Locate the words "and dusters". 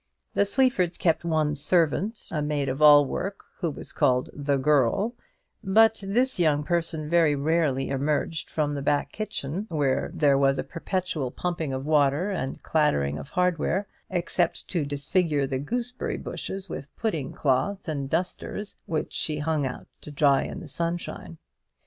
17.87-18.77